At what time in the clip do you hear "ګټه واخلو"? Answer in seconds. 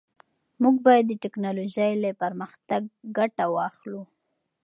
3.17-4.01